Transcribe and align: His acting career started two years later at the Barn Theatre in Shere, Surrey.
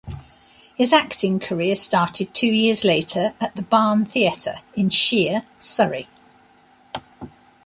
His 0.75 0.93
acting 0.93 1.39
career 1.39 1.75
started 1.75 2.33
two 2.33 2.47
years 2.47 2.83
later 2.83 3.35
at 3.39 3.55
the 3.55 3.61
Barn 3.61 4.03
Theatre 4.03 4.61
in 4.73 4.89
Shere, 4.89 5.43
Surrey. 5.59 6.07